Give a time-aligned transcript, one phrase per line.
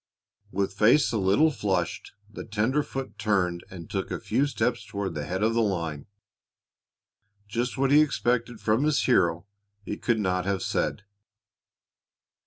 [0.51, 5.25] With face a little flushed, the tenderfoot turned and took a few steps toward the
[5.27, 6.07] head of the line.
[7.47, 9.45] Just what he expected from his hero
[9.85, 11.03] he could not have said.